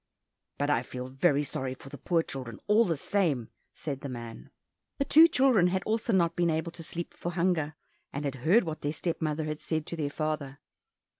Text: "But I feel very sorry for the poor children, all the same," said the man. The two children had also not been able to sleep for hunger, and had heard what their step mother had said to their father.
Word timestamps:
"But 0.57 0.71
I 0.71 0.81
feel 0.81 1.09
very 1.09 1.43
sorry 1.43 1.75
for 1.75 1.89
the 1.89 1.97
poor 1.99 2.23
children, 2.23 2.59
all 2.65 2.85
the 2.85 2.97
same," 2.97 3.49
said 3.75 4.01
the 4.01 4.09
man. 4.09 4.49
The 4.97 5.05
two 5.05 5.27
children 5.27 5.67
had 5.67 5.83
also 5.83 6.11
not 6.11 6.35
been 6.35 6.49
able 6.49 6.71
to 6.71 6.81
sleep 6.81 7.13
for 7.13 7.33
hunger, 7.33 7.75
and 8.11 8.25
had 8.25 8.33
heard 8.41 8.63
what 8.63 8.81
their 8.81 8.93
step 8.93 9.21
mother 9.21 9.43
had 9.45 9.59
said 9.59 9.85
to 9.85 9.95
their 9.95 10.09
father. 10.09 10.57